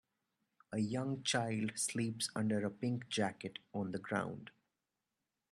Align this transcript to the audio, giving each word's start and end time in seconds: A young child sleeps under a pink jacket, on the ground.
A 0.71 0.79
young 0.79 1.21
child 1.21 1.73
sleeps 1.77 2.31
under 2.35 2.65
a 2.65 2.71
pink 2.71 3.07
jacket, 3.07 3.59
on 3.71 3.91
the 3.91 3.99
ground. 3.99 4.49